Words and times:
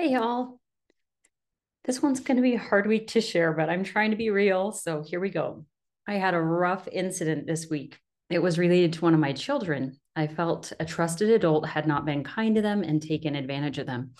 Hey, 0.00 0.12
y'all. 0.12 0.58
This 1.84 2.00
one's 2.00 2.20
going 2.20 2.38
to 2.38 2.42
be 2.42 2.54
a 2.54 2.58
hard 2.58 2.86
week 2.86 3.08
to 3.08 3.20
share, 3.20 3.52
but 3.52 3.68
I'm 3.68 3.84
trying 3.84 4.12
to 4.12 4.16
be 4.16 4.30
real. 4.30 4.72
So 4.72 5.02
here 5.02 5.20
we 5.20 5.28
go. 5.28 5.66
I 6.08 6.14
had 6.14 6.32
a 6.32 6.40
rough 6.40 6.88
incident 6.90 7.46
this 7.46 7.68
week. 7.68 7.98
It 8.30 8.38
was 8.38 8.58
related 8.58 8.94
to 8.94 9.02
one 9.02 9.12
of 9.12 9.20
my 9.20 9.34
children. 9.34 10.00
I 10.16 10.26
felt 10.26 10.72
a 10.80 10.86
trusted 10.86 11.28
adult 11.28 11.68
had 11.68 11.86
not 11.86 12.06
been 12.06 12.24
kind 12.24 12.54
to 12.54 12.62
them 12.62 12.82
and 12.82 13.02
taken 13.02 13.34
advantage 13.34 13.76
of 13.76 13.86
them. 13.86 14.12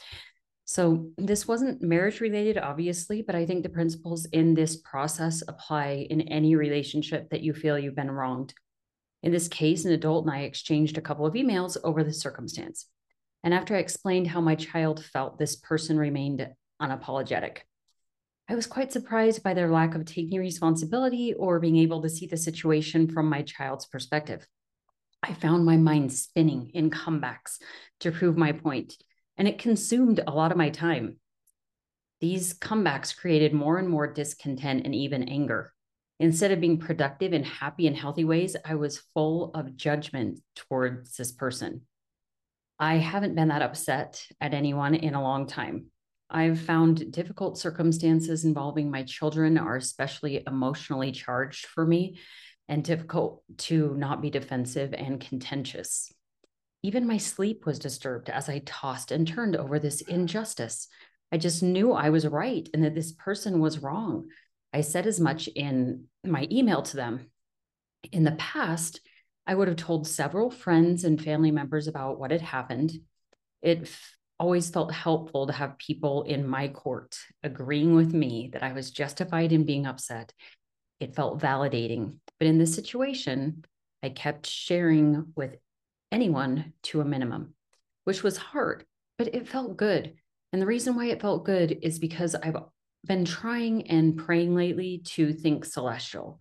So 0.66 1.12
this 1.16 1.48
wasn't 1.48 1.80
marriage 1.80 2.20
related, 2.20 2.58
obviously, 2.58 3.22
but 3.22 3.34
I 3.34 3.46
think 3.46 3.62
the 3.62 3.70
principles 3.70 4.26
in 4.26 4.52
this 4.52 4.76
process 4.76 5.42
apply 5.48 6.08
in 6.10 6.20
any 6.28 6.56
relationship 6.56 7.30
that 7.30 7.40
you 7.40 7.54
feel 7.54 7.78
you've 7.78 7.96
been 7.96 8.10
wronged. 8.10 8.52
In 9.22 9.32
this 9.32 9.48
case, 9.48 9.86
an 9.86 9.92
adult 9.92 10.26
and 10.26 10.34
I 10.34 10.40
exchanged 10.40 10.98
a 10.98 11.00
couple 11.00 11.24
of 11.24 11.32
emails 11.32 11.78
over 11.82 12.04
the 12.04 12.12
circumstance. 12.12 12.84
And 13.42 13.54
after 13.54 13.74
I 13.74 13.78
explained 13.78 14.26
how 14.26 14.40
my 14.40 14.54
child 14.54 15.04
felt, 15.04 15.38
this 15.38 15.56
person 15.56 15.98
remained 15.98 16.46
unapologetic. 16.80 17.58
I 18.48 18.54
was 18.54 18.66
quite 18.66 18.92
surprised 18.92 19.42
by 19.42 19.54
their 19.54 19.70
lack 19.70 19.94
of 19.94 20.04
taking 20.04 20.40
responsibility 20.40 21.34
or 21.34 21.60
being 21.60 21.76
able 21.76 22.02
to 22.02 22.10
see 22.10 22.26
the 22.26 22.36
situation 22.36 23.08
from 23.08 23.28
my 23.28 23.42
child's 23.42 23.86
perspective. 23.86 24.46
I 25.22 25.34
found 25.34 25.64
my 25.64 25.76
mind 25.76 26.12
spinning 26.12 26.70
in 26.74 26.90
comebacks 26.90 27.58
to 28.00 28.10
prove 28.10 28.36
my 28.36 28.52
point, 28.52 28.94
and 29.36 29.46
it 29.46 29.58
consumed 29.58 30.20
a 30.26 30.32
lot 30.32 30.50
of 30.50 30.58
my 30.58 30.70
time. 30.70 31.18
These 32.20 32.58
comebacks 32.58 33.16
created 33.16 33.54
more 33.54 33.78
and 33.78 33.88
more 33.88 34.12
discontent 34.12 34.84
and 34.84 34.94
even 34.94 35.28
anger. 35.28 35.72
Instead 36.18 36.50
of 36.50 36.60
being 36.60 36.78
productive 36.78 37.32
in 37.32 37.44
happy 37.44 37.86
and 37.86 37.96
healthy 37.96 38.24
ways, 38.24 38.56
I 38.64 38.74
was 38.74 38.98
full 39.14 39.52
of 39.54 39.76
judgment 39.76 40.40
towards 40.54 41.16
this 41.16 41.32
person. 41.32 41.82
I 42.80 42.96
haven't 42.96 43.34
been 43.34 43.48
that 43.48 43.60
upset 43.60 44.26
at 44.40 44.54
anyone 44.54 44.94
in 44.94 45.12
a 45.12 45.22
long 45.22 45.46
time. 45.46 45.90
I've 46.30 46.58
found 46.58 47.12
difficult 47.12 47.58
circumstances 47.58 48.46
involving 48.46 48.90
my 48.90 49.02
children 49.02 49.58
are 49.58 49.76
especially 49.76 50.42
emotionally 50.46 51.12
charged 51.12 51.66
for 51.66 51.84
me 51.84 52.18
and 52.68 52.82
difficult 52.82 53.42
to 53.58 53.94
not 53.98 54.22
be 54.22 54.30
defensive 54.30 54.94
and 54.94 55.20
contentious. 55.20 56.10
Even 56.82 57.06
my 57.06 57.18
sleep 57.18 57.66
was 57.66 57.78
disturbed 57.78 58.30
as 58.30 58.48
I 58.48 58.60
tossed 58.60 59.12
and 59.12 59.28
turned 59.28 59.56
over 59.56 59.78
this 59.78 60.00
injustice. 60.00 60.88
I 61.30 61.36
just 61.36 61.62
knew 61.62 61.92
I 61.92 62.08
was 62.08 62.26
right 62.26 62.66
and 62.72 62.82
that 62.84 62.94
this 62.94 63.12
person 63.12 63.60
was 63.60 63.82
wrong. 63.82 64.28
I 64.72 64.80
said 64.80 65.06
as 65.06 65.20
much 65.20 65.48
in 65.48 66.04
my 66.24 66.48
email 66.50 66.80
to 66.80 66.96
them. 66.96 67.26
In 68.10 68.24
the 68.24 68.32
past, 68.32 69.00
I 69.46 69.54
would 69.54 69.68
have 69.68 69.76
told 69.76 70.06
several 70.06 70.50
friends 70.50 71.04
and 71.04 71.22
family 71.22 71.50
members 71.50 71.88
about 71.88 72.18
what 72.18 72.30
had 72.30 72.40
happened. 72.40 72.92
It 73.62 73.82
f- 73.82 74.16
always 74.38 74.70
felt 74.70 74.92
helpful 74.92 75.46
to 75.46 75.52
have 75.52 75.78
people 75.78 76.22
in 76.22 76.46
my 76.46 76.68
court 76.68 77.18
agreeing 77.42 77.94
with 77.94 78.14
me 78.14 78.50
that 78.52 78.62
I 78.62 78.72
was 78.72 78.90
justified 78.90 79.52
in 79.52 79.64
being 79.64 79.86
upset. 79.86 80.32
It 80.98 81.14
felt 81.14 81.40
validating. 81.40 82.18
But 82.38 82.48
in 82.48 82.58
this 82.58 82.74
situation, 82.74 83.64
I 84.02 84.10
kept 84.10 84.46
sharing 84.46 85.32
with 85.36 85.56
anyone 86.12 86.72
to 86.84 87.00
a 87.00 87.04
minimum, 87.04 87.54
which 88.04 88.22
was 88.22 88.36
hard, 88.36 88.84
but 89.18 89.34
it 89.34 89.48
felt 89.48 89.76
good. 89.76 90.14
And 90.52 90.60
the 90.60 90.66
reason 90.66 90.96
why 90.96 91.06
it 91.06 91.20
felt 91.20 91.44
good 91.44 91.78
is 91.82 91.98
because 91.98 92.34
I've 92.34 92.56
been 93.04 93.24
trying 93.24 93.88
and 93.90 94.16
praying 94.16 94.54
lately 94.54 95.02
to 95.04 95.32
think 95.32 95.64
celestial, 95.64 96.40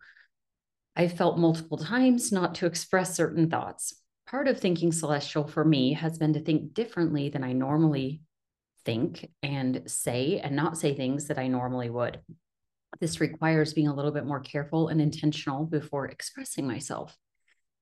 I 0.95 1.07
felt 1.07 1.37
multiple 1.37 1.77
times 1.77 2.31
not 2.31 2.55
to 2.55 2.65
express 2.65 3.15
certain 3.15 3.49
thoughts. 3.49 3.95
Part 4.27 4.47
of 4.47 4.59
thinking 4.59 4.91
celestial 4.91 5.47
for 5.47 5.63
me 5.63 5.93
has 5.93 6.17
been 6.17 6.33
to 6.33 6.39
think 6.39 6.73
differently 6.73 7.29
than 7.29 7.43
I 7.43 7.53
normally 7.53 8.21
think 8.85 9.29
and 9.41 9.83
say, 9.87 10.39
and 10.39 10.55
not 10.55 10.77
say 10.77 10.95
things 10.95 11.27
that 11.27 11.37
I 11.37 11.47
normally 11.47 11.89
would. 11.89 12.19
This 12.99 13.21
requires 13.21 13.73
being 13.73 13.87
a 13.87 13.95
little 13.95 14.11
bit 14.11 14.25
more 14.25 14.39
careful 14.39 14.87
and 14.87 14.99
intentional 15.01 15.65
before 15.65 16.07
expressing 16.07 16.67
myself. 16.67 17.15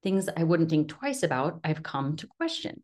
Things 0.03 0.29
I 0.35 0.44
wouldn't 0.44 0.69
think 0.69 0.89
twice 0.89 1.24
about, 1.24 1.59
I've 1.63 1.84
come 1.84 2.18
to 2.18 2.28
question. 2.28 2.84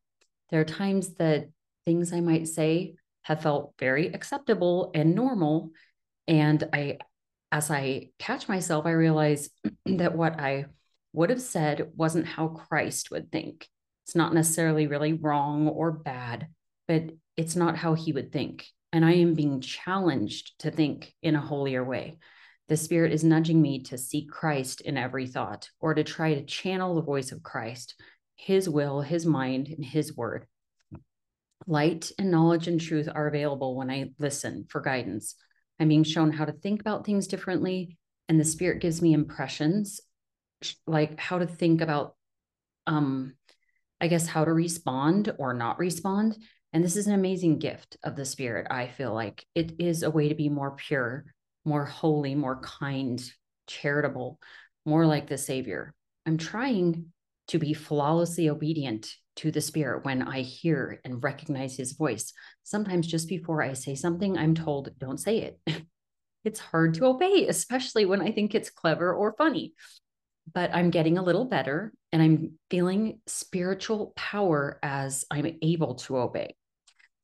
There 0.50 0.62
are 0.62 0.66
times 0.66 1.16
that 1.16 1.50
things 1.86 2.14
I 2.14 2.22
might 2.22 2.48
say 2.48 2.96
have 3.24 3.42
felt 3.42 3.74
very 3.80 4.08
acceptable 4.08 4.92
and 4.94 5.16
normal. 5.16 5.72
And 6.28 6.64
I 6.74 6.98
as 7.54 7.70
I 7.70 8.10
catch 8.18 8.50
myself, 8.50 8.88
I 8.88 8.92
realize 8.92 9.52
that 9.86 10.18
what 10.18 10.40
I 10.40 10.66
would 11.14 11.30
have 11.30 11.42
said 11.42 11.92
wasn't 11.96 12.26
how 12.26 12.48
Christ 12.48 13.12
would 13.12 13.32
think. 13.32 13.70
It's 14.06 14.16
not 14.16 14.34
necessarily 14.34 14.88
really 14.88 15.14
wrong 15.14 15.68
or 15.68 15.92
bad, 15.92 16.48
but 16.88 17.12
it's 17.38 17.56
not 17.56 17.78
how 17.78 17.94
he 17.94 18.12
would 18.12 18.32
think. 18.32 18.66
And 18.92 19.06
I 19.06 19.14
am 19.14 19.36
being 19.36 19.62
challenged 19.62 20.60
to 20.62 20.72
think 20.72 21.14
in 21.22 21.36
a 21.36 21.42
holier 21.42 21.84
way. 21.84 22.18
The 22.70 22.78
Spirit 22.78 23.14
is 23.14 23.24
nudging 23.24 23.62
me 23.62 23.84
to 23.84 24.00
seek 24.00 24.32
Christ 24.32 24.82
in 24.82 24.98
every 24.98 25.28
thought 25.28 25.70
or 25.80 25.94
to 25.94 26.04
try 26.04 26.34
to 26.34 26.46
channel 26.46 26.96
the 26.96 27.02
voice 27.04 27.32
of 27.32 27.44
Christ, 27.44 27.94
his 28.36 28.68
will, 28.68 29.02
his 29.02 29.28
mind, 29.28 29.68
and 29.68 29.86
his 29.86 30.18
word. 30.18 30.48
Light 31.68 32.12
and 32.18 32.32
knowledge 32.32 32.68
and 32.68 32.82
truth 32.82 33.08
are 33.14 33.28
available 33.28 33.76
when 33.76 33.92
I 33.92 34.10
listen 34.18 34.66
for 34.68 34.82
guidance. 34.82 35.36
I'm 35.80 35.88
being 35.88 36.04
shown 36.04 36.32
how 36.32 36.46
to 36.46 36.52
think 36.52 36.82
about 36.82 37.06
things 37.06 37.28
differently. 37.28 37.98
And 38.30 38.40
the 38.40 38.46
spirit 38.46 38.82
gives 38.82 39.02
me 39.02 39.14
impressions, 39.14 40.00
like 40.88 41.20
how 41.20 41.40
to 41.40 41.48
think 41.48 41.82
about, 41.82 42.16
um, 42.88 43.34
I 44.00 44.08
guess, 44.08 44.28
how 44.28 44.46
to 44.46 44.54
respond 44.54 45.34
or 45.38 45.54
not 45.54 45.80
respond. 45.80 46.38
And 46.72 46.84
this 46.84 46.96
is 46.96 47.08
an 47.08 47.14
amazing 47.14 47.60
gift 47.60 47.98
of 48.04 48.16
the 48.16 48.26
spirit. 48.26 48.68
I 48.72 48.88
feel 48.88 49.14
like 49.14 49.46
it 49.54 49.74
is 49.80 50.04
a 50.04 50.10
way 50.10 50.30
to 50.30 50.36
be 50.36 50.50
more 50.50 50.72
pure, 50.72 51.26
more 51.66 51.86
holy, 51.86 52.34
more 52.34 52.60
kind, 52.62 53.22
charitable, 53.68 54.40
more 54.86 55.06
like 55.06 55.28
the 55.28 55.38
Savior. 55.38 55.94
I'm 56.26 56.38
trying 56.38 57.12
to 57.50 57.60
be 57.60 57.74
flawlessly 57.74 58.50
obedient 58.50 59.16
to 59.38 59.52
the 59.52 59.62
spirit 59.62 60.06
when 60.06 60.22
I 60.22 60.42
hear 60.42 61.00
and 61.04 61.24
recognize 61.24 61.76
his 61.76 61.94
voice. 61.94 62.34
Sometimes 62.64 63.08
just 63.08 63.28
before 63.28 63.62
I 63.62 63.74
say 63.74 63.96
something, 63.96 64.38
I'm 64.38 64.56
told, 64.56 64.90
don't 65.00 65.20
say 65.20 65.40
it. 65.40 65.60
it's 66.44 66.60
hard 66.60 66.96
to 66.96 67.06
obey, 67.06 67.48
especially 67.48 68.06
when 68.06 68.22
I 68.22 68.32
think 68.32 68.54
it's 68.54 68.70
clever 68.70 69.14
or 69.14 69.36
funny. 69.38 69.74
But 70.54 70.74
I'm 70.74 70.90
getting 70.90 71.18
a 71.18 71.24
little 71.24 71.46
better 71.46 71.94
and 72.12 72.22
I'm 72.22 72.60
feeling 72.70 73.22
spiritual 73.28 74.14
power 74.16 74.78
as 74.84 75.26
I'm 75.32 75.58
able 75.62 75.96
to 75.96 76.18
obey. 76.18 76.56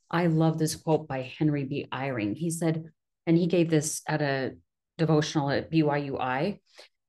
I 0.10 0.28
love 0.28 0.58
this 0.58 0.76
quote 0.76 1.08
by 1.08 1.32
Henry 1.38 1.66
B. 1.66 1.86
Eyring. 1.92 2.36
He 2.36 2.50
said, 2.50 2.86
and 3.28 3.38
he 3.38 3.48
gave 3.48 3.70
this 3.70 4.02
at 4.08 4.22
a 4.22 4.56
devotional 4.98 5.50
at 5.50 5.72
BYUI. 5.72 6.60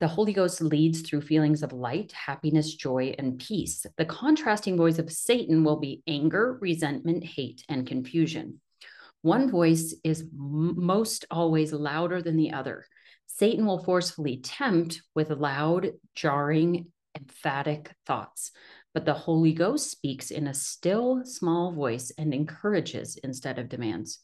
The 0.00 0.08
Holy 0.08 0.32
Ghost 0.32 0.62
leads 0.62 1.02
through 1.02 1.20
feelings 1.20 1.62
of 1.62 1.74
light, 1.74 2.12
happiness, 2.12 2.74
joy, 2.74 3.14
and 3.18 3.38
peace. 3.38 3.84
The 3.98 4.06
contrasting 4.06 4.78
voice 4.78 4.98
of 4.98 5.12
Satan 5.12 5.62
will 5.62 5.76
be 5.76 6.02
anger, 6.06 6.56
resentment, 6.58 7.22
hate, 7.22 7.64
and 7.68 7.86
confusion. 7.86 8.62
One 9.20 9.50
voice 9.50 9.94
is 10.02 10.26
most 10.32 11.26
always 11.30 11.74
louder 11.74 12.22
than 12.22 12.38
the 12.38 12.52
other. 12.52 12.86
Satan 13.26 13.66
will 13.66 13.84
forcefully 13.84 14.38
tempt 14.38 15.02
with 15.14 15.30
loud, 15.30 15.92
jarring, 16.14 16.86
emphatic 17.14 17.92
thoughts, 18.06 18.52
but 18.94 19.04
the 19.04 19.12
Holy 19.12 19.52
Ghost 19.52 19.90
speaks 19.90 20.30
in 20.30 20.46
a 20.46 20.54
still, 20.54 21.26
small 21.26 21.72
voice 21.72 22.10
and 22.16 22.32
encourages 22.32 23.18
instead 23.22 23.58
of 23.58 23.68
demands. 23.68 24.20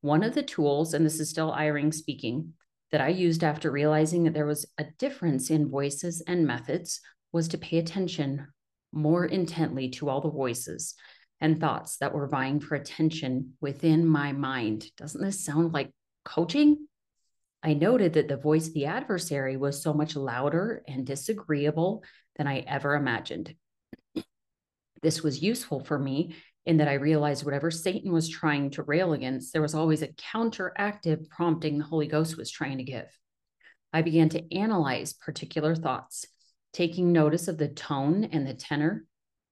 One 0.00 0.24
of 0.24 0.34
the 0.34 0.42
tools, 0.42 0.94
and 0.94 1.06
this 1.06 1.20
is 1.20 1.30
still 1.30 1.52
Eyring 1.52 1.94
speaking, 1.94 2.54
that 2.92 3.00
I 3.00 3.08
used 3.08 3.42
after 3.42 3.70
realizing 3.70 4.24
that 4.24 4.34
there 4.34 4.46
was 4.46 4.66
a 4.78 4.86
difference 4.98 5.50
in 5.50 5.70
voices 5.70 6.22
and 6.26 6.46
methods 6.46 7.00
was 7.32 7.48
to 7.48 7.58
pay 7.58 7.78
attention 7.78 8.46
more 8.92 9.24
intently 9.24 9.90
to 9.90 10.08
all 10.08 10.20
the 10.20 10.30
voices 10.30 10.94
and 11.40 11.60
thoughts 11.60 11.98
that 11.98 12.14
were 12.14 12.28
vying 12.28 12.60
for 12.60 12.74
attention 12.76 13.52
within 13.60 14.06
my 14.06 14.32
mind. 14.32 14.86
Doesn't 14.96 15.20
this 15.20 15.44
sound 15.44 15.72
like 15.72 15.90
coaching? 16.24 16.86
I 17.62 17.74
noted 17.74 18.14
that 18.14 18.28
the 18.28 18.36
voice 18.36 18.68
of 18.68 18.74
the 18.74 18.86
adversary 18.86 19.56
was 19.56 19.82
so 19.82 19.92
much 19.92 20.16
louder 20.16 20.82
and 20.86 21.04
disagreeable 21.04 22.04
than 22.36 22.46
I 22.46 22.60
ever 22.60 22.94
imagined. 22.94 23.54
This 25.02 25.22
was 25.22 25.42
useful 25.42 25.80
for 25.80 25.98
me 25.98 26.36
in 26.66 26.78
that 26.78 26.88
I 26.88 26.94
realized 26.94 27.44
whatever 27.44 27.70
Satan 27.70 28.12
was 28.12 28.28
trying 28.28 28.70
to 28.70 28.82
rail 28.82 29.12
against, 29.12 29.52
there 29.52 29.62
was 29.62 29.74
always 29.74 30.02
a 30.02 30.08
counteractive 30.08 31.28
prompting 31.28 31.78
the 31.78 31.84
Holy 31.84 32.08
Ghost 32.08 32.36
was 32.36 32.50
trying 32.50 32.78
to 32.78 32.84
give. 32.84 33.06
I 33.92 34.02
began 34.02 34.28
to 34.30 34.54
analyze 34.54 35.12
particular 35.12 35.76
thoughts, 35.76 36.26
taking 36.72 37.12
notice 37.12 37.46
of 37.46 37.56
the 37.56 37.68
tone 37.68 38.24
and 38.24 38.46
the 38.46 38.52
tenor, 38.52 39.06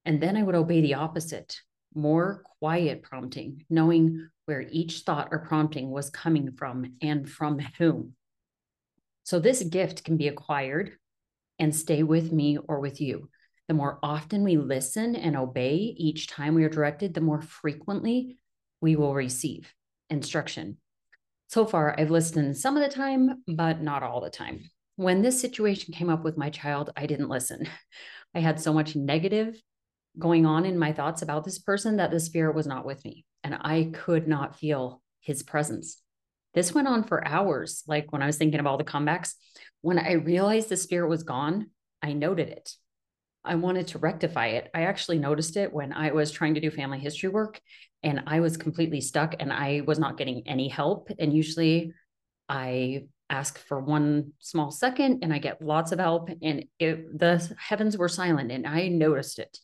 and 0.05 0.21
then 0.21 0.37
I 0.37 0.43
would 0.43 0.57
obey 0.57 0.81
the 0.81 0.95
opposite, 0.95 1.61
more 1.95 2.43
quiet 2.59 3.03
prompting, 3.03 3.65
knowing 3.71 4.29
where 4.47 4.67
each 4.69 5.01
thought 5.01 5.29
or 5.31 5.39
prompting 5.39 5.91
was 5.91 6.11
coming 6.11 6.53
from 6.53 6.97
and 7.01 7.31
from 7.31 7.61
whom. 7.79 8.15
So, 9.23 9.39
this 9.39 9.63
gift 9.63 10.05
can 10.05 10.17
be 10.17 10.29
acquired 10.29 10.99
and 11.59 11.75
stay 11.75 12.03
with 12.03 12.33
me 12.33 12.59
or 12.59 12.81
with 12.81 13.01
you. 13.01 13.31
The 13.69 13.75
more 13.75 13.99
often 14.03 14.45
we 14.45 14.57
listen 14.57 15.17
and 15.17 15.37
obey 15.37 15.95
each 15.97 16.29
time 16.29 16.55
we 16.55 16.65
are 16.65 16.69
directed, 16.69 17.15
the 17.15 17.21
more 17.21 17.41
frequently 17.41 18.39
we 18.81 18.97
will 18.97 19.15
receive. 19.15 19.73
instruction. 20.11 20.77
So 21.49 21.65
far, 21.65 21.99
I've 21.99 22.11
listened 22.11 22.57
some 22.57 22.77
of 22.77 22.83
the 22.83 22.95
time, 22.95 23.43
but 23.47 23.81
not 23.81 24.03
all 24.03 24.21
the 24.21 24.31
time. 24.31 24.71
When 24.97 25.23
this 25.23 25.41
situation 25.41 25.95
came 25.95 26.11
up 26.11 26.23
with 26.25 26.37
my 26.37 26.51
child, 26.51 26.91
I 26.97 27.07
didn't 27.07 27.29
listen. 27.29 27.67
I 28.35 28.41
had 28.41 28.61
so 28.61 28.73
much 28.73 28.95
negative 28.95 29.61
going 30.19 30.47
on 30.47 30.67
in 30.67 30.79
my 30.79 30.93
thoughts 30.93 31.23
about 31.23 31.45
this 31.45 31.59
person 31.59 31.97
that 31.97 32.11
the 32.11 32.21
spirit 32.21 32.55
was 32.55 32.67
not 32.67 32.85
with 32.85 33.05
me 33.05 33.25
and 33.43 33.55
I 33.61 33.91
could 33.93 34.29
not 34.29 34.59
feel 34.59 35.03
his 35.21 35.43
presence. 35.43 36.01
This 36.55 36.73
went 36.73 36.89
on 36.89 37.05
for 37.05 37.27
hours. 37.27 37.83
Like 37.87 38.13
when 38.13 38.23
I 38.23 38.27
was 38.27 38.37
thinking 38.37 38.61
of 38.61 38.67
all 38.67 38.77
the 38.77 38.85
comebacks, 38.85 39.35
when 39.81 39.99
I 39.99 40.13
realized 40.13 40.69
the 40.69 40.77
spirit 40.77 41.09
was 41.09 41.23
gone, 41.23 41.71
I 42.03 42.13
noted 42.13 42.49
it. 42.49 42.75
I 43.45 43.57
wanted 43.57 43.89
to 43.89 43.99
rectify 43.99 44.49
it. 44.49 44.71
I 44.75 44.83
actually 44.83 45.19
noticed 45.19 45.57
it 45.57 45.73
when 45.73 45.93
I 45.93 46.13
was 46.13 46.31
trying 46.31 46.55
to 46.55 46.61
do 46.61 46.71
family 46.71 46.99
history 46.99 47.29
work 47.29 47.61
and 48.03 48.23
I 48.27 48.41
was 48.41 48.57
completely 48.57 49.01
stuck 49.01 49.35
and 49.39 49.53
I 49.53 49.83
was 49.87 49.99
not 49.99 50.17
getting 50.17 50.47
any 50.47 50.69
help. 50.69 51.11
And 51.19 51.33
usually 51.33 51.93
I 52.49 53.07
ask 53.29 53.59
for 53.59 53.81
one 53.81 54.33
small 54.39 54.71
second 54.71 55.21
and 55.23 55.33
I 55.33 55.39
get 55.39 55.63
lots 55.63 55.93
of 55.93 55.99
help 55.99 56.31
and 56.43 56.65
it, 56.79 57.19
the 57.19 57.55
heavens 57.59 57.97
were 57.97 58.09
silent 58.09 58.51
and 58.51 58.67
I 58.67 58.89
noticed 58.89 59.39
it. 59.39 59.59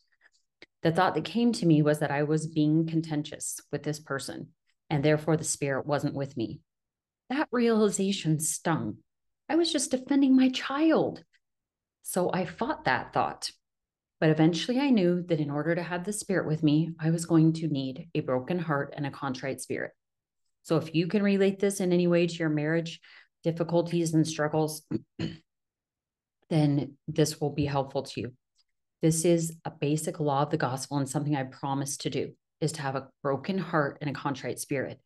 The 0.83 0.91
thought 0.91 1.15
that 1.15 1.25
came 1.25 1.53
to 1.53 1.65
me 1.65 1.81
was 1.81 1.99
that 1.99 2.11
I 2.11 2.23
was 2.23 2.47
being 2.47 2.87
contentious 2.87 3.59
with 3.71 3.83
this 3.83 3.99
person 3.99 4.49
and 4.89 5.03
therefore 5.03 5.37
the 5.37 5.43
spirit 5.43 5.85
wasn't 5.85 6.15
with 6.15 6.35
me. 6.35 6.59
That 7.29 7.47
realization 7.51 8.39
stung. 8.39 8.97
I 9.47 9.55
was 9.55 9.71
just 9.71 9.91
defending 9.91 10.35
my 10.35 10.49
child. 10.49 11.23
So 12.03 12.31
I 12.33 12.45
fought 12.45 12.85
that 12.85 13.13
thought. 13.13 13.51
But 14.21 14.29
eventually 14.29 14.79
I 14.79 14.91
knew 14.91 15.23
that 15.23 15.39
in 15.39 15.49
order 15.49 15.73
to 15.73 15.81
have 15.81 16.03
the 16.03 16.13
spirit 16.13 16.45
with 16.45 16.61
me, 16.61 16.91
I 16.99 17.09
was 17.09 17.25
going 17.25 17.53
to 17.53 17.67
need 17.67 18.07
a 18.13 18.19
broken 18.19 18.59
heart 18.59 18.93
and 18.95 19.07
a 19.07 19.11
contrite 19.11 19.61
spirit. 19.61 19.93
So 20.61 20.77
if 20.77 20.93
you 20.93 21.07
can 21.07 21.23
relate 21.23 21.59
this 21.59 21.79
in 21.79 21.91
any 21.91 22.05
way 22.05 22.27
to 22.27 22.35
your 22.35 22.49
marriage 22.49 22.99
difficulties 23.43 24.13
and 24.13 24.27
struggles, 24.27 24.83
then 26.51 26.97
this 27.07 27.41
will 27.41 27.49
be 27.49 27.65
helpful 27.65 28.03
to 28.03 28.21
you. 28.21 28.33
This 29.01 29.25
is 29.25 29.57
a 29.65 29.71
basic 29.71 30.19
law 30.19 30.43
of 30.43 30.51
the 30.51 30.57
gospel 30.57 30.97
and 30.97 31.09
something 31.09 31.35
I 31.35 31.43
promise 31.43 31.97
to 31.97 32.11
do 32.11 32.33
is 32.61 32.73
to 32.73 32.83
have 32.83 32.95
a 32.95 33.09
broken 33.23 33.57
heart 33.57 33.97
and 34.01 34.09
a 34.11 34.13
contrite 34.13 34.59
spirit. 34.59 34.99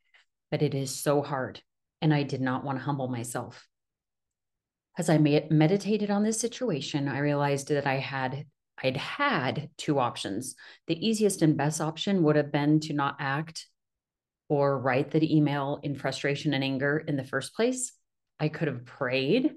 But 0.52 0.62
it 0.62 0.76
is 0.76 0.94
so 0.94 1.22
hard. 1.22 1.62
And 2.02 2.14
I 2.14 2.24
did 2.24 2.42
not 2.42 2.66
want 2.66 2.80
to 2.80 2.84
humble 2.84 3.08
myself. 3.08 3.66
As 4.98 5.10
I 5.10 5.18
meditated 5.18 6.12
on 6.12 6.24
this 6.24 6.40
situation, 6.40 7.08
I 7.08 7.20
realized 7.20 7.70
that 7.70 7.88
I 7.88 7.96
had 7.96 8.46
I'd 8.82 8.98
had 8.98 9.70
two 9.78 10.00
options. 10.00 10.56
The 10.88 11.08
easiest 11.08 11.42
and 11.42 11.58
best 11.58 11.82
option 11.82 12.24
would 12.24 12.36
have 12.36 12.52
been 12.52 12.80
to 12.82 12.94
not 12.94 13.18
act 13.20 13.68
or 14.50 14.78
write 14.78 15.12
the 15.12 15.36
email 15.36 15.80
in 15.84 15.96
frustration 15.96 16.54
and 16.54 16.64
anger 16.64 17.04
in 17.08 17.16
the 17.16 17.24
first 17.24 17.56
place. 17.56 17.94
I 18.40 18.50
could 18.50 18.68
have 18.68 18.86
prayed. 18.86 19.52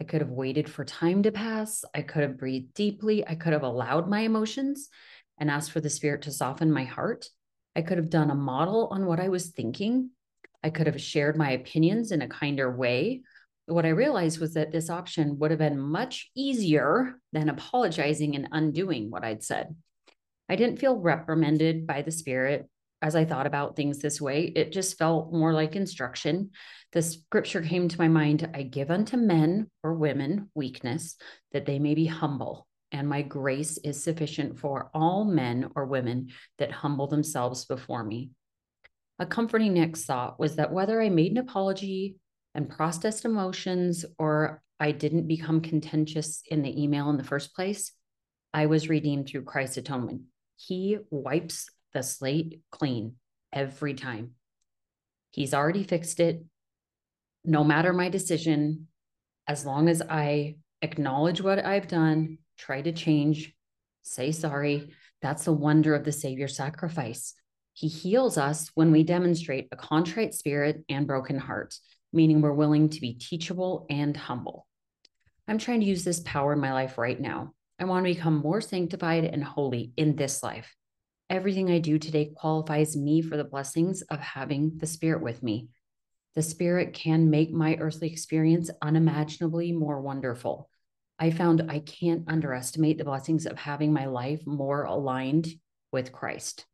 I 0.00 0.04
could 0.04 0.20
have 0.20 0.30
waited 0.30 0.68
for 0.68 0.84
time 0.84 1.22
to 1.22 1.32
pass. 1.32 1.84
I 1.94 2.02
could 2.02 2.22
have 2.22 2.36
breathed 2.36 2.74
deeply. 2.74 3.26
I 3.26 3.34
could 3.34 3.52
have 3.52 3.62
allowed 3.62 4.08
my 4.08 4.20
emotions 4.20 4.88
and 5.38 5.50
asked 5.50 5.70
for 5.70 5.80
the 5.80 5.90
spirit 5.90 6.22
to 6.22 6.32
soften 6.32 6.72
my 6.72 6.84
heart. 6.84 7.28
I 7.74 7.82
could 7.82 7.98
have 7.98 8.10
done 8.10 8.30
a 8.30 8.34
model 8.34 8.88
on 8.90 9.06
what 9.06 9.20
I 9.20 9.28
was 9.28 9.48
thinking. 9.48 10.10
I 10.62 10.70
could 10.70 10.86
have 10.86 11.00
shared 11.00 11.36
my 11.36 11.50
opinions 11.50 12.10
in 12.10 12.22
a 12.22 12.28
kinder 12.28 12.70
way. 12.74 13.22
What 13.66 13.84
I 13.84 13.90
realized 13.90 14.38
was 14.40 14.54
that 14.54 14.70
this 14.70 14.88
option 14.88 15.38
would 15.38 15.50
have 15.50 15.58
been 15.58 15.78
much 15.78 16.30
easier 16.36 17.18
than 17.32 17.48
apologizing 17.48 18.36
and 18.36 18.48
undoing 18.52 19.10
what 19.10 19.24
I'd 19.24 19.42
said. 19.42 19.74
I 20.48 20.54
didn't 20.54 20.78
feel 20.78 20.96
reprimanded 20.96 21.86
by 21.86 22.02
the 22.02 22.12
spirit 22.12 22.68
as 23.02 23.16
I 23.16 23.24
thought 23.24 23.46
about 23.46 23.76
things 23.76 23.98
this 23.98 24.20
way. 24.20 24.44
It 24.44 24.72
just 24.72 24.96
felt 24.98 25.32
more 25.32 25.52
like 25.52 25.76
instruction. 25.76 26.50
The 26.92 27.02
scripture 27.02 27.60
came 27.60 27.88
to 27.88 27.98
my 27.98 28.08
mind 28.08 28.48
I 28.54 28.62
give 28.62 28.90
unto 28.90 29.16
men 29.16 29.70
or 29.82 29.94
women 29.94 30.50
weakness 30.54 31.16
that 31.52 31.66
they 31.66 31.78
may 31.78 31.94
be 31.94 32.06
humble, 32.06 32.66
and 32.92 33.08
my 33.08 33.22
grace 33.22 33.78
is 33.78 34.02
sufficient 34.02 34.58
for 34.58 34.90
all 34.94 35.24
men 35.24 35.70
or 35.74 35.86
women 35.86 36.28
that 36.58 36.72
humble 36.72 37.08
themselves 37.08 37.64
before 37.64 38.04
me. 38.04 38.30
A 39.18 39.26
comforting 39.26 39.74
next 39.74 40.04
thought 40.04 40.38
was 40.38 40.56
that 40.56 40.72
whether 40.72 41.00
I 41.00 41.08
made 41.08 41.32
an 41.32 41.38
apology 41.38 42.16
and 42.56 42.70
processed 42.70 43.24
emotions 43.24 44.04
or 44.18 44.62
I 44.80 44.92
didn't 44.92 45.28
become 45.28 45.60
contentious 45.60 46.42
in 46.50 46.62
the 46.62 46.82
email 46.82 47.10
in 47.10 47.18
the 47.18 47.24
first 47.24 47.54
place, 47.54 47.92
I 48.52 48.66
was 48.66 48.88
redeemed 48.88 49.28
through 49.28 49.44
Christ's 49.44 49.76
atonement. 49.76 50.22
He 50.56 50.98
wipes 51.10 51.68
the 51.92 52.02
slate 52.02 52.62
clean 52.70 53.16
every 53.52 53.94
time. 53.94 54.32
He's 55.30 55.52
already 55.54 55.84
fixed 55.84 56.18
it. 56.18 56.44
No 57.44 57.62
matter 57.62 57.92
my 57.92 58.08
decision, 58.08 58.88
as 59.46 59.66
long 59.66 59.88
as 59.88 60.02
I 60.02 60.56
acknowledge 60.80 61.42
what 61.42 61.64
I've 61.64 61.88
done, 61.88 62.38
try 62.58 62.80
to 62.80 62.92
change, 62.92 63.54
say 64.02 64.32
sorry, 64.32 64.92
that's 65.20 65.44
the 65.44 65.52
wonder 65.52 65.94
of 65.94 66.04
the 66.04 66.12
Savior 66.12 66.48
sacrifice. 66.48 67.34
He 67.74 67.88
heals 67.88 68.38
us 68.38 68.70
when 68.74 68.92
we 68.92 69.04
demonstrate 69.04 69.68
a 69.70 69.76
contrite 69.76 70.34
spirit 70.34 70.82
and 70.88 71.06
broken 71.06 71.38
heart, 71.38 71.74
meaning 72.16 72.40
we're 72.40 72.52
willing 72.52 72.88
to 72.88 73.00
be 73.00 73.14
teachable 73.14 73.86
and 73.88 74.16
humble. 74.16 74.66
I'm 75.46 75.58
trying 75.58 75.80
to 75.80 75.86
use 75.86 76.02
this 76.02 76.20
power 76.20 76.52
in 76.54 76.58
my 76.58 76.72
life 76.72 76.98
right 76.98 77.20
now. 77.20 77.52
I 77.78 77.84
want 77.84 78.06
to 78.06 78.14
become 78.14 78.38
more 78.38 78.60
sanctified 78.60 79.24
and 79.24 79.44
holy 79.44 79.92
in 79.96 80.16
this 80.16 80.42
life. 80.42 80.74
Everything 81.28 81.70
I 81.70 81.78
do 81.78 81.98
today 81.98 82.32
qualifies 82.34 82.96
me 82.96 83.20
for 83.20 83.36
the 83.36 83.44
blessings 83.44 84.02
of 84.02 84.18
having 84.18 84.78
the 84.78 84.86
Spirit 84.86 85.22
with 85.22 85.42
me. 85.42 85.68
The 86.34 86.42
Spirit 86.42 86.94
can 86.94 87.30
make 87.30 87.52
my 87.52 87.76
earthly 87.76 88.10
experience 88.10 88.70
unimaginably 88.80 89.72
more 89.72 90.00
wonderful. 90.00 90.70
I 91.18 91.30
found 91.30 91.70
I 91.70 91.80
can't 91.80 92.24
underestimate 92.28 92.98
the 92.98 93.04
blessings 93.04 93.46
of 93.46 93.58
having 93.58 93.92
my 93.92 94.06
life 94.06 94.46
more 94.46 94.84
aligned 94.84 95.48
with 95.92 96.12
Christ. 96.12 96.66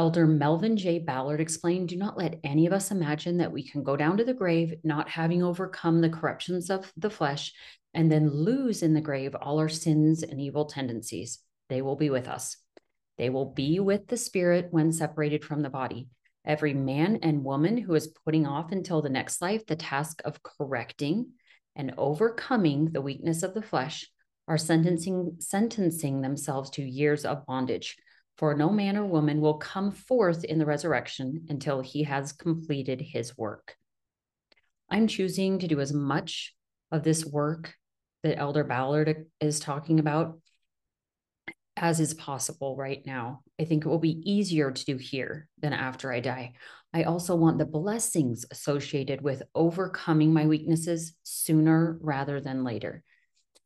Elder 0.00 0.26
Melvin 0.26 0.78
J. 0.78 0.98
Ballard 0.98 1.42
explained 1.42 1.90
Do 1.90 1.96
not 1.96 2.16
let 2.16 2.40
any 2.42 2.64
of 2.64 2.72
us 2.72 2.90
imagine 2.90 3.36
that 3.36 3.52
we 3.52 3.62
can 3.62 3.82
go 3.82 3.98
down 3.98 4.16
to 4.16 4.24
the 4.24 4.32
grave 4.32 4.76
not 4.82 5.10
having 5.10 5.42
overcome 5.42 6.00
the 6.00 6.08
corruptions 6.08 6.70
of 6.70 6.90
the 6.96 7.10
flesh 7.10 7.52
and 7.92 8.10
then 8.10 8.30
lose 8.30 8.82
in 8.82 8.94
the 8.94 9.02
grave 9.02 9.34
all 9.34 9.58
our 9.58 9.68
sins 9.68 10.22
and 10.22 10.40
evil 10.40 10.64
tendencies. 10.64 11.40
They 11.68 11.82
will 11.82 11.96
be 11.96 12.08
with 12.08 12.28
us. 12.28 12.56
They 13.18 13.28
will 13.28 13.44
be 13.44 13.78
with 13.78 14.06
the 14.06 14.16
spirit 14.16 14.68
when 14.70 14.90
separated 14.90 15.44
from 15.44 15.60
the 15.60 15.68
body. 15.68 16.08
Every 16.46 16.72
man 16.72 17.18
and 17.22 17.44
woman 17.44 17.76
who 17.76 17.94
is 17.94 18.14
putting 18.24 18.46
off 18.46 18.72
until 18.72 19.02
the 19.02 19.10
next 19.10 19.42
life 19.42 19.66
the 19.66 19.76
task 19.76 20.22
of 20.24 20.42
correcting 20.42 21.32
and 21.76 21.92
overcoming 21.98 22.86
the 22.86 23.02
weakness 23.02 23.42
of 23.42 23.52
the 23.52 23.60
flesh 23.60 24.08
are 24.48 24.56
sentencing 24.56 25.36
sentencing 25.40 26.22
themselves 26.22 26.70
to 26.70 26.82
years 26.82 27.26
of 27.26 27.44
bondage. 27.44 27.98
For 28.38 28.54
no 28.54 28.70
man 28.70 28.96
or 28.96 29.04
woman 29.04 29.40
will 29.40 29.58
come 29.58 29.90
forth 29.90 30.44
in 30.44 30.58
the 30.58 30.66
resurrection 30.66 31.46
until 31.48 31.80
he 31.80 32.04
has 32.04 32.32
completed 32.32 33.00
his 33.00 33.36
work. 33.36 33.76
I'm 34.90 35.06
choosing 35.06 35.58
to 35.58 35.68
do 35.68 35.80
as 35.80 35.92
much 35.92 36.54
of 36.90 37.02
this 37.02 37.24
work 37.24 37.74
that 38.22 38.38
Elder 38.38 38.64
Ballard 38.64 39.26
is 39.40 39.60
talking 39.60 39.98
about 39.98 40.40
as 41.76 41.98
is 42.00 42.12
possible 42.14 42.76
right 42.76 43.02
now. 43.06 43.40
I 43.58 43.64
think 43.64 43.84
it 43.84 43.88
will 43.88 43.98
be 43.98 44.20
easier 44.30 44.70
to 44.70 44.84
do 44.84 44.96
here 44.96 45.48
than 45.60 45.72
after 45.72 46.12
I 46.12 46.20
die. 46.20 46.52
I 46.92 47.04
also 47.04 47.36
want 47.36 47.58
the 47.58 47.64
blessings 47.64 48.44
associated 48.50 49.22
with 49.22 49.42
overcoming 49.54 50.32
my 50.32 50.46
weaknesses 50.46 51.14
sooner 51.22 51.96
rather 52.00 52.40
than 52.40 52.64
later. 52.64 53.02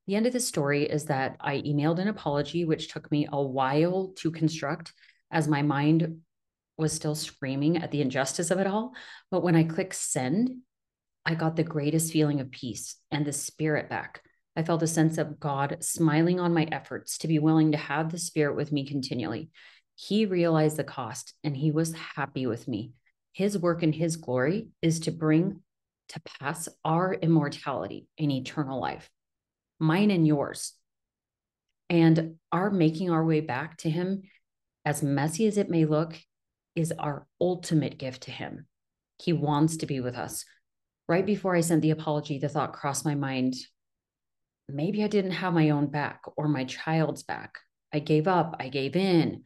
The 0.07 0.17
end 0.17 0.27
of 0.27 0.33
the 0.33 0.41
story 0.41 0.85
is 0.85 1.07
that 1.07 1.37
I 1.41 1.57
emailed 1.59 1.99
an 1.99 2.09
apology, 2.09 2.65
which 2.65 2.89
took 2.89 3.11
me 3.11 3.27
a 3.31 3.43
while 3.43 4.13
to 4.17 4.31
construct 4.31 4.93
as 5.31 5.49
my 5.49 5.63
mind 5.63 6.21
was 6.77 6.93
still 6.93 7.15
screaming 7.15 7.79
at 7.79 7.91
the 7.91 8.01
injustice 8.01 8.51
of 8.51 8.59
it 8.59 8.67
all. 8.67 8.93
But 9.31 9.43
when 9.43 9.57
I 9.57 9.65
clicked 9.65 9.95
send, 9.95 10.51
I 11.25 11.35
got 11.35 11.57
the 11.57 11.63
greatest 11.63 12.13
feeling 12.13 12.41
of 12.41 12.51
peace 12.51 12.97
and 13.11 13.25
the 13.25 13.33
spirit 13.33 13.89
back. 13.89 14.21
I 14.57 14.63
felt 14.63 14.83
a 14.83 14.87
sense 14.87 15.19
of 15.19 15.41
God 15.41 15.79
smiling 15.81 16.39
on 16.39 16.55
my 16.55 16.69
efforts 16.71 17.19
to 17.19 17.29
be 17.29 17.39
willing 17.39 17.73
to 17.73 17.79
have 17.79 18.13
the 18.13 18.19
Spirit 18.19 18.55
with 18.55 18.71
me 18.71 18.87
continually. 18.87 19.51
He 19.97 20.27
realized 20.27 20.77
the 20.77 20.85
cost 20.85 21.35
and 21.43 21.57
he 21.57 21.73
was 21.73 21.95
happy 21.95 22.47
with 22.47 22.69
me. 22.69 22.93
His 23.33 23.59
work 23.59 23.83
and 23.83 23.95
his 23.95 24.17
glory 24.17 24.69
is 24.81 25.01
to 25.01 25.11
bring 25.11 25.61
to 26.11 26.21
pass 26.21 26.69
our 26.85 27.15
immortality 27.15 28.07
in 28.17 28.31
eternal 28.31 28.81
life, 28.81 29.11
mine 29.79 30.11
and 30.11 30.27
yours. 30.27 30.73
And 31.91 32.37
our 32.51 32.71
making 32.71 33.11
our 33.11 33.25
way 33.25 33.41
back 33.41 33.77
to 33.79 33.91
him, 33.91 34.23
as 34.85 35.03
messy 35.03 35.47
as 35.47 35.59
it 35.59 35.71
may 35.71 35.85
look, 35.85 36.19
is 36.75 36.93
our 36.99 37.27
ultimate 37.41 37.99
gift 37.99 38.25
to 38.25 38.31
him. 38.31 38.67
He 39.23 39.33
wants 39.33 39.77
to 39.79 39.87
be 39.87 40.01
with 40.01 40.17
us. 40.17 40.45
Right 41.09 41.25
before 41.25 41.55
I 41.55 41.61
sent 41.61 41.83
the 41.83 41.91
apology, 41.91 42.39
the 42.39 42.49
thought 42.49 42.73
crossed 42.73 43.05
my 43.05 43.15
mind 43.15 43.55
maybe 44.69 45.05
I 45.05 45.09
didn't 45.09 45.33
have 45.33 45.53
my 45.53 45.71
own 45.71 45.87
back 45.87 46.23
or 46.37 46.49
my 46.49 46.65
child's 46.65 47.23
back. 47.23 47.59
I 47.93 47.99
gave 47.99 48.27
up, 48.27 48.57
I 48.59 48.69
gave 48.69 48.97
in. 48.97 49.43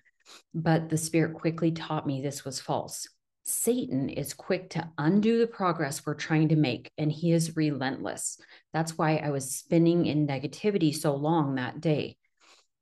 But 0.54 0.88
the 0.88 0.96
Spirit 0.96 1.34
quickly 1.34 1.72
taught 1.72 2.06
me 2.06 2.22
this 2.22 2.44
was 2.44 2.60
false. 2.60 3.08
Satan 3.50 4.10
is 4.10 4.34
quick 4.34 4.68
to 4.70 4.90
undo 4.98 5.38
the 5.38 5.46
progress 5.46 6.04
we're 6.04 6.12
trying 6.12 6.50
to 6.50 6.56
make, 6.56 6.92
and 6.98 7.10
he 7.10 7.32
is 7.32 7.56
relentless. 7.56 8.38
That's 8.74 8.98
why 8.98 9.16
I 9.16 9.30
was 9.30 9.56
spinning 9.56 10.04
in 10.04 10.26
negativity 10.26 10.94
so 10.94 11.16
long 11.16 11.54
that 11.54 11.80
day. 11.80 12.18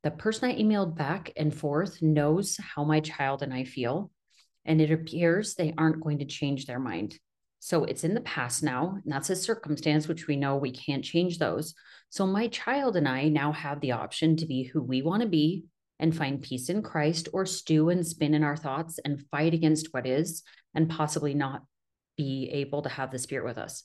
The 0.03 0.11
person 0.11 0.49
I 0.49 0.61
emailed 0.61 0.97
back 0.97 1.31
and 1.37 1.55
forth 1.55 2.01
knows 2.01 2.57
how 2.57 2.83
my 2.83 2.99
child 2.99 3.43
and 3.43 3.53
I 3.53 3.63
feel, 3.63 4.11
and 4.65 4.81
it 4.81 4.91
appears 4.91 5.55
they 5.55 5.73
aren't 5.77 6.03
going 6.03 6.19
to 6.19 6.25
change 6.25 6.65
their 6.65 6.79
mind. 6.79 7.17
So 7.59 7.85
it's 7.85 8.03
in 8.03 8.13
the 8.13 8.19
past 8.19 8.61
now, 8.61 8.97
and 9.01 9.11
that's 9.11 9.29
a 9.29 9.37
circumstance 9.37 10.09
which 10.09 10.27
we 10.27 10.35
know 10.35 10.57
we 10.57 10.71
can't 10.71 11.03
change 11.03 11.39
those. 11.39 11.75
So 12.09 12.27
my 12.27 12.49
child 12.49 12.97
and 12.97 13.07
I 13.07 13.29
now 13.29 13.53
have 13.53 13.79
the 13.79 13.93
option 13.93 14.35
to 14.35 14.45
be 14.45 14.63
who 14.63 14.83
we 14.83 15.01
want 15.01 15.21
to 15.21 15.29
be 15.29 15.63
and 15.99 16.15
find 16.15 16.41
peace 16.41 16.69
in 16.69 16.81
Christ 16.81 17.29
or 17.33 17.45
stew 17.45 17.89
and 17.89 18.05
spin 18.05 18.33
in 18.33 18.43
our 18.43 18.55
thoughts 18.55 18.99
and 19.03 19.23
fight 19.31 19.53
against 19.53 19.93
what 19.93 20.05
is 20.05 20.43
and 20.75 20.89
possibly 20.89 21.33
not 21.33 21.63
be 22.17 22.49
able 22.51 22.81
to 22.83 22.89
have 22.89 23.11
the 23.11 23.19
spirit 23.19 23.45
with 23.45 23.57
us. 23.57 23.83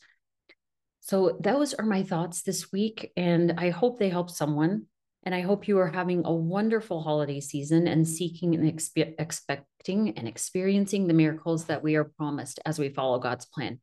So 1.01 1.39
those 1.41 1.75
are 1.75 1.85
my 1.85 2.03
thoughts 2.03 2.43
this 2.43 2.71
week 2.71 3.13
and 3.17 3.55
I 3.59 3.71
hope 3.71 3.99
they 3.99 4.09
help 4.09 4.31
someone 4.31 4.87
and 5.25 5.35
I 5.35 5.41
hope 5.41 5.69
you 5.69 5.79
are 5.79 5.89
having 5.89 6.23
a 6.25 6.33
wonderful 6.33 7.03
holiday 7.03 7.41
season 7.41 7.87
and 7.87 8.07
seeking 8.07 8.55
and 8.55 8.65
expe- 8.73 9.15
expecting 9.19 10.17
and 10.17 10.27
experiencing 10.27 11.07
the 11.07 11.15
miracles 11.15 11.67
that 11.67 11.83
we 11.83 11.97
are 11.97 12.05
promised 12.05 12.61
as 12.67 12.79
we 12.79 12.89
follow 12.89 13.19
God's 13.19 13.47
plan. 13.47 13.81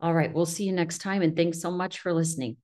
All 0.00 0.14
right, 0.14 0.32
we'll 0.32 0.46
see 0.46 0.64
you 0.64 0.72
next 0.72 0.98
time 0.98 1.22
and 1.22 1.36
thanks 1.36 1.60
so 1.60 1.70
much 1.70 2.00
for 2.00 2.12
listening. 2.12 2.56